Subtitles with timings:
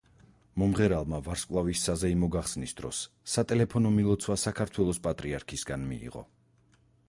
[0.61, 3.03] მომღერალმა ვარსკვლავის საზეიმო გახსნის დროს
[3.35, 6.29] სატელეფონო მილოცვა საქართველოს პატრიარქისგან მიიღო.